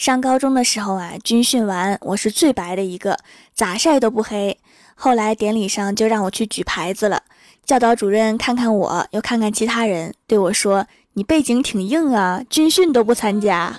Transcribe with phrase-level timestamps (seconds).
[0.00, 3.18] 上高中的时候啊，军训完我是最白的一个，
[3.52, 4.56] 咋晒都不黑。
[4.94, 7.22] 后来典礼上就让我去举牌子了，
[7.66, 13.78] 教导主任看看我，又看看其他人，对我说：“你背景挺硬啊，军训都不参加。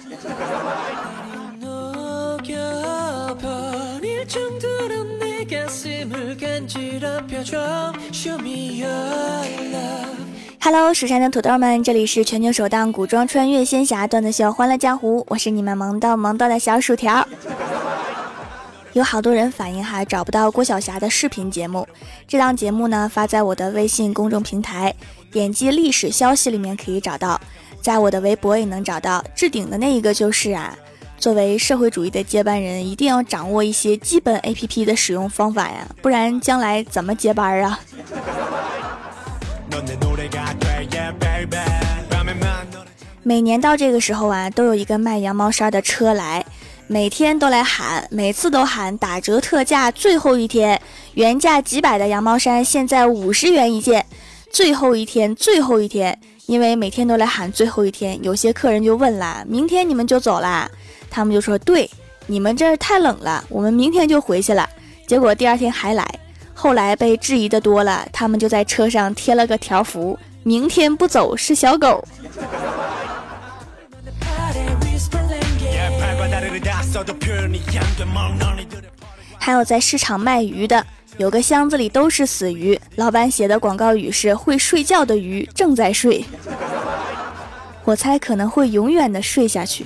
[10.64, 17.28] ”Hello，蜀山的土豆们，这里是全球首档古装穿越仙侠段子秀《欢乐江湖》，我是你们萌豆萌豆的小薯条。
[18.94, 21.88] 有好多人反映哈找不到郭晓霞的视频节目，
[22.28, 24.94] 这档节目呢发在我的微信公众平台，
[25.32, 27.42] 点击历史消息里面可以找到，
[27.82, 29.24] 在我的微博也能找到。
[29.34, 30.78] 置顶的那一个就是啊，
[31.18, 37.80] 作为社会主义的接班人，一定要掌握一些基本 APP 的使用方法呀，不然将来怎么接班啊？
[43.24, 46.44] 每年到这个时候啊，都有一个卖羊毛衫的车来，
[46.88, 50.82] 每天都来喊，每次都喊打折特价，最后一天
[51.14, 54.06] 原价几百的羊毛衫现在五十元一件，
[54.52, 60.70] 最后一天，最后一天，因为每天都来喊最后一天，有些客人就问了，明天你们就走啦？
[61.10, 61.90] 他们就说对，
[62.28, 64.68] 你们这儿太冷了，我们明天就回去了。
[65.08, 66.21] 结果第二天还来。
[66.62, 72.08] 后来被质疑的多了，他们就在车上贴了个条幅：“明天不走是小狗。”
[79.40, 80.86] 还有在市场卖鱼的，
[81.18, 86.24] 有个箱子里都是死鱼，老板写的广告语是：“会睡觉的鱼正在睡。”
[87.84, 89.84] 我猜可能会永远的睡下去。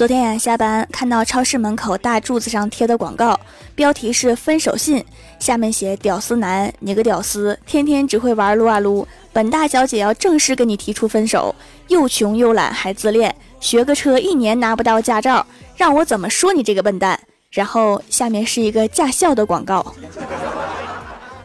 [0.00, 3.38] 昨天呀，下班看到超市门口大柱子上贴的广告，
[3.74, 5.04] 标题是分手信，
[5.38, 11.54] 下面写“屌丝男，你个屌丝，天天只会玩撸啊撸，本大小姐要正式跟你提出分手，
[11.88, 17.20] 又穷又懒还自恋，学个车一年拿不到驾照，让我怎么说你这个笨蛋？”
[17.52, 19.84] 然后下面是一个驾校的广告，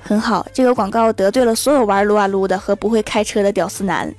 [0.02, 4.16] 很好，这个广告得罪了所有玩撸啊撸的和不会开车的屌丝男。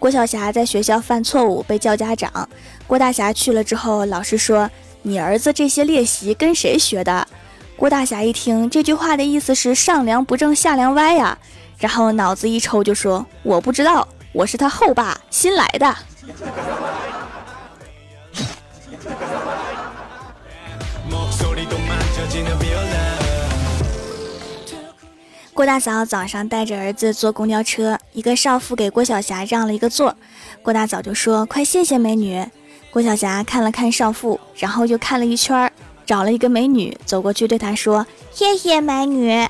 [0.00, 2.48] 郭晓霞在学校犯错误被叫家长，
[2.86, 4.68] 郭大侠去了之后，老师说
[5.02, 7.28] ：“你儿子这些练习跟谁学的？”
[7.76, 11.36] 郭大侠一听这句话的意思是上梁不正下梁歪呀，
[11.78, 15.94] 然后脑子一抽就说：“我不知道，我是他后爸新来的。
[25.60, 30.16] ”郭大嫂早上带着儿子坐公交车，一个少妇给郭晓霞让了一个座，
[30.62, 32.42] 郭大嫂就说：“快谢谢美女。”
[32.90, 35.70] 郭晓霞看了看少妇，然后又看了一圈，
[36.06, 39.46] 找了一个美女走过去对她说：“谢谢美女。”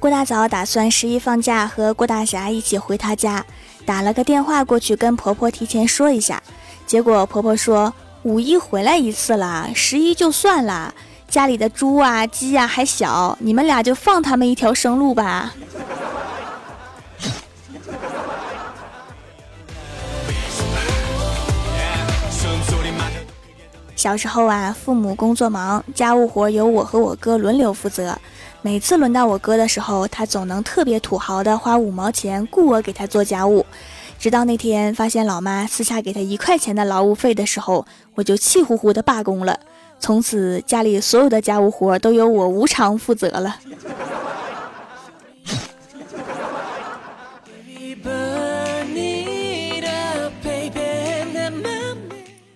[0.00, 3.44] 郭大嫂打算十一放假和郭大侠一起回她家，
[3.84, 6.42] 打了个电话过去跟婆婆提前说一下，
[6.86, 7.92] 结果婆婆说。
[8.24, 10.92] 五一回来一次啦，十一就算了。
[11.28, 15.54] 家里的猪啊、鸡呀还小，你们俩就放他们一条生路吧。
[23.94, 28.16] 小时候啊，父母工作忙，家务活由我和我哥轮流负责。
[28.62, 33.64] 每次轮到我哥的时候，他总能特别土豪的花五毛钱雇我给他做家务。
[34.18, 37.86] 直到那天发现老妈私下给他一块钱的劳务费的时候，
[38.16, 39.58] 我就气呼呼的罢工了。
[40.00, 43.56] 从此家里所有的家务活都由我无偿负责了。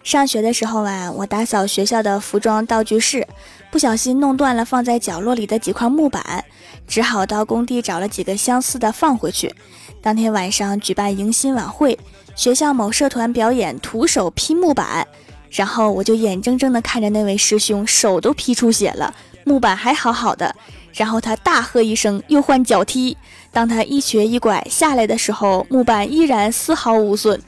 [0.02, 3.26] 上学的时候啊，我打扫学校的服装道具室，
[3.70, 6.44] 不小心弄断了放在角落里的几块木板，
[6.86, 9.54] 只好到工地找了几个相似的放回去。
[10.02, 11.96] 当天晚上举办迎新晚会，
[12.34, 15.06] 学校某社团表演徒手劈木板，
[15.49, 19.14] 然后我就眼睁睁地看着那位师兄手都劈出血了，
[19.44, 20.56] 木板还好好的。
[20.93, 23.16] 然后他大喝一声，又换脚踢。
[23.52, 27.40] 当他一瘸一拐下来的时候，木板依然丝毫无损。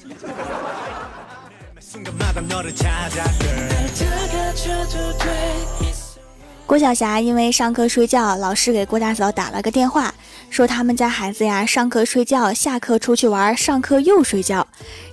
[6.67, 10.15] 郭晓霞因为上课睡觉，老师给郭大嫂打了个电话。
[10.50, 14.67] 说他们家孩子呀上课睡觉下课出去玩上课又睡觉。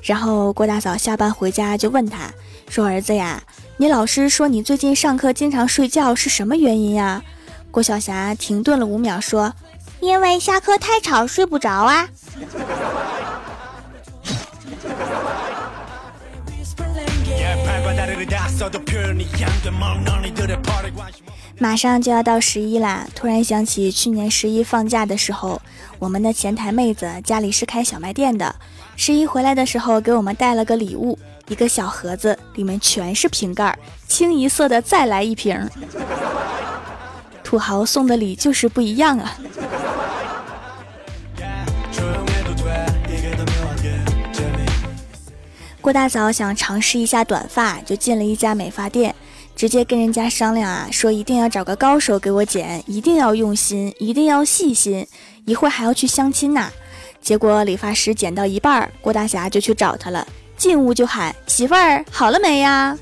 [0.03, 2.31] 然后郭大嫂下班回家就问他
[2.69, 3.41] 说儿子呀
[3.77, 7.21] 你老师说你最近上课经常睡觉是什么原因呀？
[7.71, 9.53] 郭晓霞停顿了五秒说
[10.01, 12.07] 因为下课太吵睡不着啊。
[21.61, 25.61] 马上就要到十一啦，突然想起去年十一放假的时候，
[25.99, 28.55] 我们的前台妹子家里是开小卖店的，
[28.95, 31.19] 十一回来的时候给我们带了个礼物，
[31.49, 33.77] 一个小盒子，里面全是瓶盖，
[34.07, 35.69] 清一色的再来一瓶。
[37.43, 39.37] 土豪送的礼就是不一样啊！
[45.79, 49.13] 郭大嫂想尝试一下短发，就进了一家美发店。
[49.61, 55.05] 直接跟人家商量啊，说一定要找个高手给我剪，一定要用心，一定要细心，
[55.45, 56.67] 一会儿还要去相亲呢。
[57.21, 60.25] 结果理发师剪到一半，郭大侠就去找他了，
[60.57, 62.97] 进屋就喊媳妇儿好了没呀？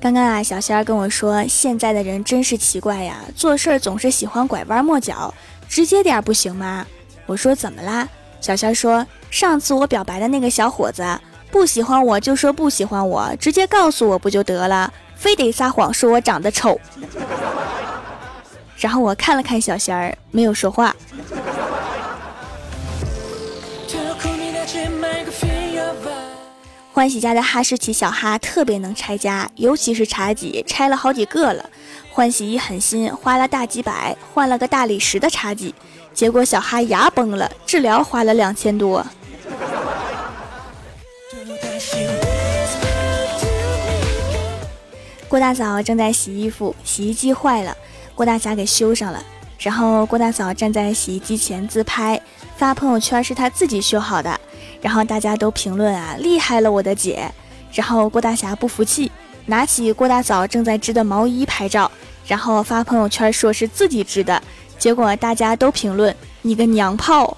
[0.00, 5.34] 刚刚啊，小仙儿跟我说，现在的人真是奇怪呀，做事儿总是喜欢拐弯抹角，
[5.68, 6.86] 直接点不行吗？
[7.26, 8.08] 我说怎么啦？
[8.40, 11.04] 小仙儿说上次我表白的那个小伙子
[11.50, 16.78] 不喜欢我就说不喜欢我，直接告诉我不就得了，非得撒谎说我长得丑。
[18.78, 20.94] 然后我看了看小仙儿，没有说话。
[26.92, 31.68] 欢喜家的哈士奇小哈特别能拆家，尤其是茶几，拆了好几个了。
[32.10, 35.74] 欢喜一狠心，花了大几百换了个大理石的茶几。
[36.16, 39.04] 结果小哈牙崩了，治疗花了两千多。
[45.28, 47.76] 郭大嫂正在洗衣服，洗衣机坏了，
[48.14, 49.22] 郭大侠给修上了。
[49.58, 52.18] 然后郭大嫂站在洗衣机前自拍，
[52.56, 54.40] 发朋友圈是她自己修好的。
[54.80, 57.30] 然后大家都评论啊，厉害了我的姐。
[57.72, 59.12] 然后郭大侠不服气，
[59.44, 61.90] 拿起郭大嫂正在织的毛衣拍照，
[62.26, 64.42] 然后发朋友圈说是自己织的。
[64.78, 67.36] 结果大家都评论你个娘炮。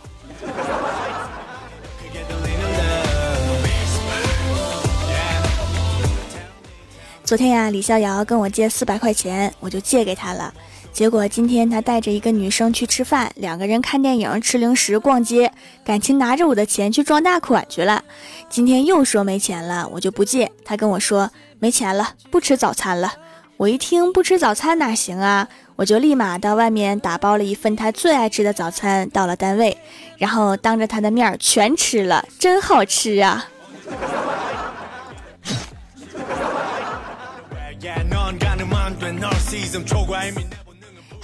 [7.25, 10.53] 昨天呀，李逍遥跟我借四百块钱，我就借给他了。
[10.95, 15.53] 结果今天他带着一个女生去吃饭，两个人看电影、吃零食、逛街，
[15.85, 18.03] 感情拿着我的钱去装大款去了。
[18.49, 20.51] 今天又说没钱了，我就不借。
[20.65, 23.13] 他跟我说没钱了，不吃早餐了。
[23.59, 25.49] 我一听不吃早餐哪行啊？
[25.75, 29.77] 我就立马到外面打包了一份他最爱吃的早餐，到了单位，
[30.17, 33.49] 然后当着他的面全吃了，真好吃啊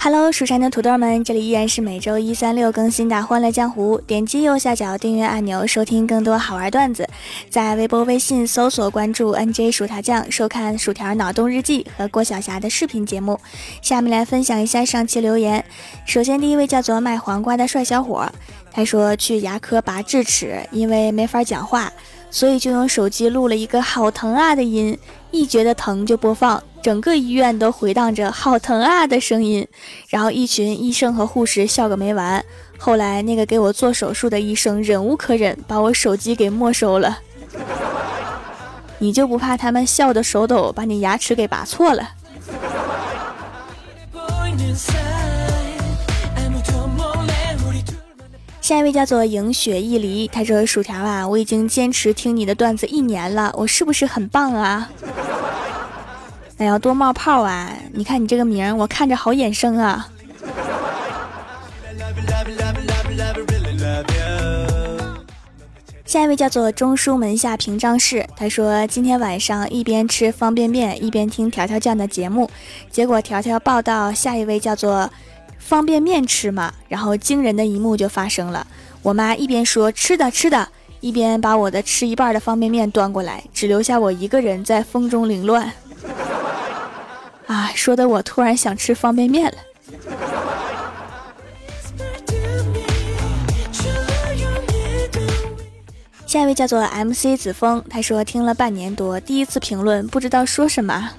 [0.05, 3.97] ！Hello，蜀山的土豆们，这里依然是每周一、三、六更新的《欢乐江湖》。
[4.05, 7.09] 点击右下角订阅按钮，收听更多好玩段子。
[7.49, 13.39] 在微博、微信搜索关注 “nj 薯条酱”，收看薯条脑洞日记和郭晓霞的视频节目。
[13.81, 15.65] 下面来分享一下上期留言。
[16.05, 18.31] 首先，第一位叫做卖黄瓜的帅小伙，
[18.71, 21.91] 他说去牙科拔智齿，因为没法讲话，
[22.29, 24.95] 所以就用手机录了一个“好疼啊”的音，
[25.31, 26.61] 一觉得疼就播放。
[26.85, 29.67] 整个医院都回荡着“好疼啊”的声音，
[30.07, 32.45] 然后一群医生和护士笑个没完。
[32.77, 37.17] 后来那个给我做手术的医生忍无可忍，把我手机给没收了。
[39.01, 42.07] 你就不怕他们笑的手抖，把你牙齿给拔错了？
[48.61, 54.91] 下一位叫做迎雪一离，他说：“薯条啊，我已经坚持听你的段子一年了，我是不是很棒啊？”
[56.57, 57.69] 哎呀，多冒泡啊！
[57.91, 60.09] 你看你这个名，我看着好眼生啊。
[66.05, 72.49] 下一位叫做中书门下平章事，他说今天晚上一边吃方便面一边听条条酱的节目，
[72.89, 75.11] 结果条条报道下一位叫做
[75.59, 78.65] 方便面吃嘛，然后惊人的一幕就发生了，
[79.01, 80.69] 我妈一边说吃的吃的，
[81.01, 85.69] 一边把我的吃一半的方便面端过来，只留下我一个人在风中凌乱。
[87.47, 89.57] 啊， 说的我突然想吃方便面了。
[96.25, 101.11] 下一位叫做 MC 子枫，他说听了半年多，第一次评论，不知道说什么。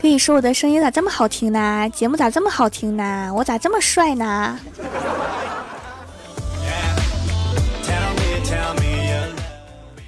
[0.00, 1.88] 可以说我的声音咋这么好听呢？
[1.94, 3.32] 节目咋这么好听呢？
[3.34, 4.58] 我咋这么帅呢？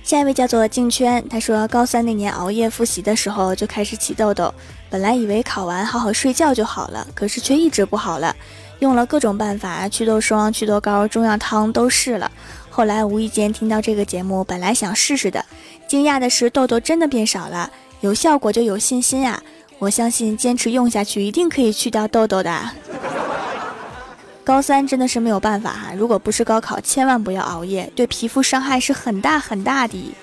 [0.06, 4.54] 下一位叫做静圈，他说高三那年熬夜复习的时候就开始起痘痘，
[4.88, 8.32] 本来以为考完好好睡觉就好了，可是却一直不好了，
[8.78, 12.30] 用了各种办法，祛痘霜、祛痘膏、中药汤都试了，
[12.70, 15.44] 后来无意间听到这个节目，本来想试试的，
[15.88, 17.68] 惊讶的是痘痘真的变少了，
[18.00, 19.42] 有效果就有信心啊！
[19.80, 22.70] 我相信坚持用下去一定可以去掉痘痘的。
[24.46, 30.14] 高三真的是没有办法哈，如果不是高考，千万不要熬夜，对皮肤伤害是很大很大的。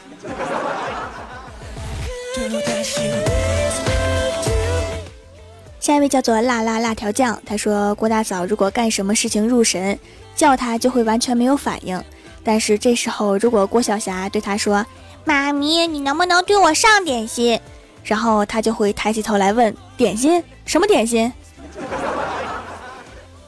[5.77, 10.00] 下一位叫做辣辣辣条酱，他说郭大嫂如果干什么事情入神，
[10.38, 12.01] 叫他就会完全没有反应，
[12.46, 14.86] 但是这时候如果郭晓霞对他说
[15.25, 17.60] ：“妈咪，你能不能对我上点心？”
[18.06, 20.42] 然后他就会抬起头来问：“点心？
[20.65, 21.30] 什么点心？”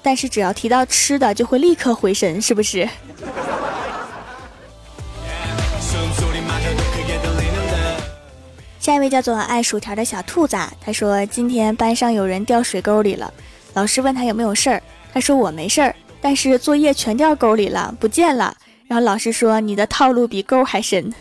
[0.05, 2.87] 但是只要提到吃的，就会立刻回神，是不是？
[8.79, 13.33] 下一位叫做爱薯条的小兔子，他说今天班上有人掉水沟里了，
[13.73, 18.55] 老师问他有没有事儿，他说我没事儿，但是作业全掉沟里了，不见了。
[18.87, 21.11] 然后老师说你的套路比沟还深，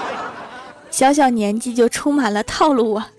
[0.90, 3.10] 小小年纪就充满了套路啊。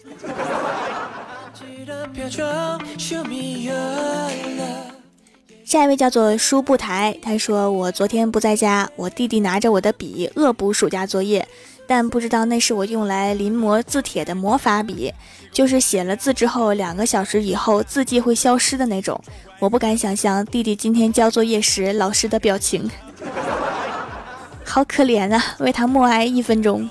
[5.64, 11.48] 下一位叫做书布台，他说我昨天不在家，我弟弟拿着我的笔恶补暑假作业，
[11.86, 15.14] 但不知道那是我用来临摹字帖的魔法笔，
[15.52, 19.22] 就是写了字之后两个小时以后字迹会消失的那种。
[19.60, 22.90] 我不敢想象弟弟今天交作业时老师的表情，
[24.66, 25.44] 好可怜啊！
[25.60, 26.90] 为他默哀一分钟。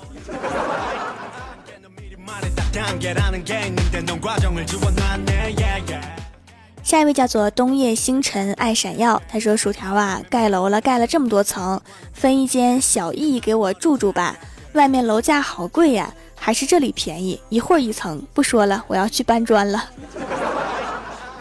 [6.83, 11.79] 下一位叫做冬夜星辰爱闪耀，他说：“薯条啊，盖楼了，盖了这么多层，
[12.11, 14.35] 分一间小艺给我住住吧。
[14.73, 18.21] 外面楼价好贵呀，还是这里便宜，一会儿一层。
[18.33, 19.89] 不说了，我要去搬砖了。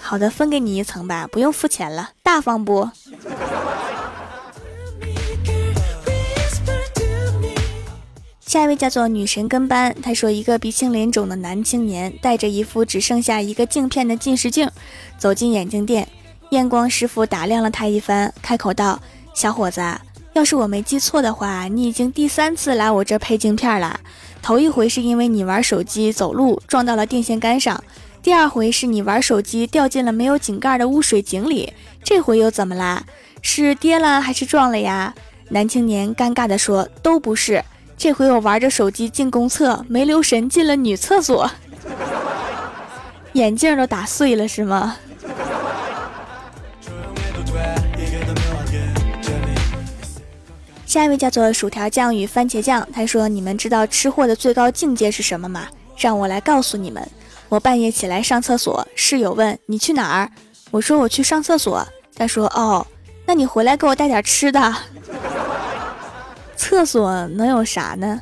[0.00, 2.88] 好的，分给你一层吧，不用付钱了，大方不？”
[8.48, 14.70] 下一位叫做女神跟班，她说一个鼻青脸肿的男青年带着一副只剩下一个镜片的近视镜，
[15.18, 16.08] 走进眼镜店，
[16.48, 18.98] 验光师傅打量了他一番，开口道
[19.36, 19.82] ：“小伙子，
[20.32, 24.00] 要是我没记错的话，你已经第三次来我这配镜片了。
[24.40, 27.84] 头一回是因为你玩手机走路撞到了电线杆上，
[28.22, 33.04] 第二回是你玩手机掉进了没有井盖的污水井里，这回又怎么啦？
[33.42, 35.14] 是跌了还是撞了呀？”
[35.52, 37.62] 男青年尴尬地说：“都不是。”
[37.98, 41.50] 这回我玩着手机进公厕，没留神进了女厕所，
[43.32, 44.96] 眼镜都打碎了是吗？
[50.86, 55.66] 下一位叫做薯条酱与番茄酱，他说：“你们知道吃货的最高境界是什么吗？
[55.96, 57.06] 让我来告诉你们。
[57.48, 60.30] 我半夜起来上厕所，室友问你去哪儿，
[60.70, 61.84] 我说我去上厕所。
[62.14, 62.86] 他说：哦，
[63.26, 64.74] 那你回来给我带点吃的。”
[66.58, 68.20] 厕所能有啥呢？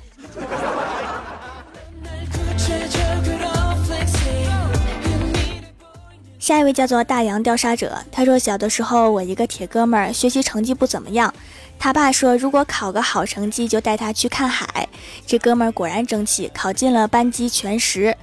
[6.39, 11.35] 下一位叫做大洋调查者，他说小的时候我一个铁哥们儿学习成绩不怎么样，
[11.77, 14.89] 他爸说如果考个好成绩就带他去看海。
[15.27, 18.17] 这哥们儿果然争气，考进了班级全十。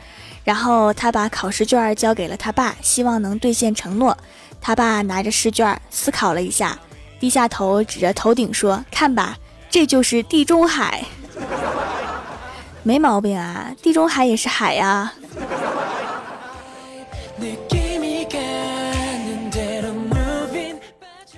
[0.46, 4.17] 然后他把考试卷交给了他爸，希望能兑现承诺。
[4.62, 6.79] 他爸拿着试卷思考了一下，
[7.20, 9.38] 低下头指着头顶说：“看吧。”
[9.73, 11.03] 这就是地中海，
[12.83, 13.71] 没毛病啊！
[13.81, 15.11] 地中海也是海呀。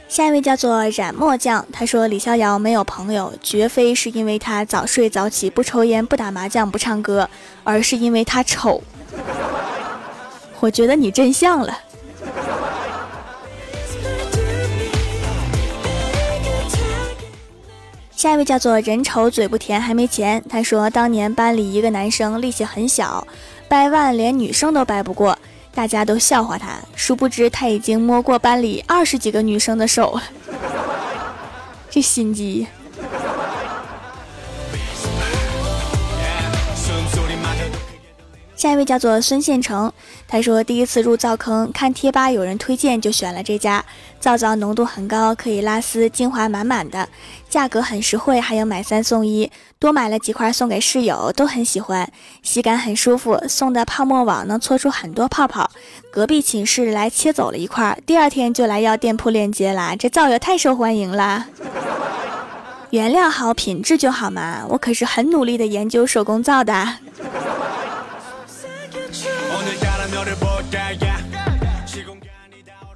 [0.10, 7.30] 下一位叫做染墨匠，他说李逍遥没有朋友，绝非是因为他早睡早起、不抽烟、不打麻将、不唱歌，
[7.64, 8.84] 而是因为他丑。
[10.60, 11.80] 我觉得你真像了。
[18.16, 20.44] 下一位叫做人丑嘴不甜还没钱。
[20.50, 23.28] 他说，当年班里一个男生力气很小，
[23.68, 25.38] 掰腕连女生都掰不过，
[25.74, 26.80] 大家都笑话他。
[26.96, 30.20] 殊不知他已经摸过班里二十几个女生的手，
[31.92, 32.66] 这心机。
[38.66, 39.92] 下一位叫做孙宪成，
[40.28, 43.86] 他说第一次入皂坑，看贴吧有人推荐就选了这家，
[44.20, 47.08] 皂皂浓度很高，可以拉丝，精华满满的，
[47.48, 55.70] 价格很实惠，还有买三送一，多买了几块送给室友，都很喜欢，洗感很舒服，送的泡沫网能搓出很多泡泡，
[56.12, 61.46] 隔壁寝室来切走了一块，第二天就来要店铺链接啦，这皂也太受欢迎啦，
[62.90, 67.05] 原料好，品质就好嘛，我可是很努力的研究手工皂的。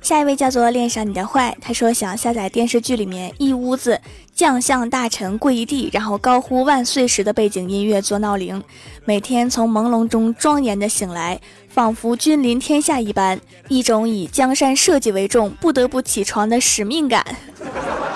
[0.01, 4.01] 下一位叫做恋上你的坏，他说想下载电视剧里面一屋子
[4.33, 8.63] 将相大臣跪一地，然后高呼万岁时的背景音乐做闹铃，
[9.05, 17.23] 每天从朦胧中庄严的醒来，仿佛君临天下一般，一种以江山社稷为重，不得不起床的使命感，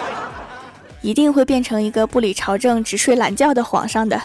[1.02, 4.20] 一定会变成一个不理朝政、只睡懒觉的皇上的。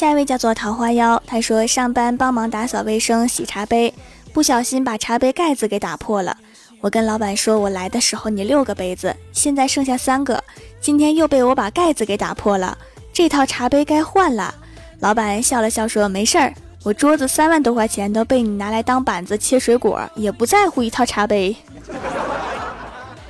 [0.00, 3.92] 下一位叫做桃花妖，他说上班帮忙打扫卫生、洗茶杯，
[4.32, 6.34] 不小心把茶杯盖子给打破了。
[6.80, 10.42] 我跟老板说，我来的时候你六个杯子，现在剩下三个，
[10.80, 12.78] 今天又被我把盖子给打破了，
[13.12, 14.54] 这套茶杯该换了。
[15.00, 21.54] 老板笑了笑说：“没事儿，我桌子三万多块钱都被你拿来当板子切水果，也不在乎一套茶杯。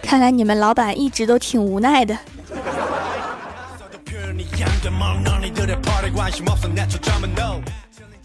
[0.01, 2.17] 看来你们老板一直都挺无奈的。”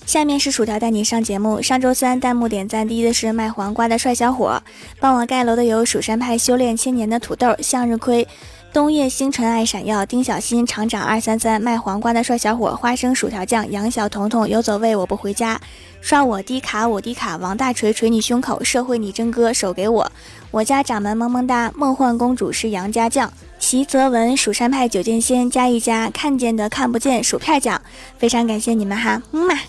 [0.06, 1.62] 下面是薯条带你上节目。
[1.62, 4.62] 上周三弹幕点赞第一的是卖黄瓜的帅小伙，
[5.00, 8.28] 帮我盖楼的有蜀山派修炼千年的土豆、向日葵、
[8.72, 15.60] 冬夜星辰爱闪耀、丁小新、厂长二三三、卖黄瓜的帅小伙、花生薯条酱、杨小彤彤、游走位我不回家、
[16.02, 20.12] 刷我低卡我低卡、王大锤锤你胸口、社会你真哥手给我、
[20.52, 23.32] 我家掌门萌萌哒、梦幻公主是杨家将。
[23.60, 27.82] 齐泽文、蜀山派九剑仙加一加，看见的看不见薯片奖，
[28.18, 29.60] 非常感谢你们哈，嗯嘛。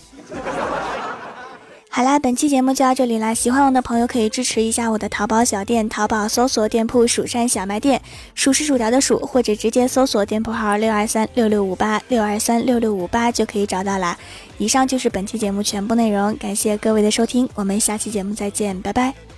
[1.88, 8.02] 好啦，本期节目就到这里啦，喜欢我的朋友可以支持一下我的淘宝小店，淘宝搜索店铺“蜀山小卖店”，
[8.36, 14.18] 数是薯条的数，或者直接搜索店铺号六二三六六五八六二三六六五八就可以找到啦。
[14.58, 19.35] 以上就是本期节目全部内容，感谢各位的收听，我们下期节目再见，拜拜。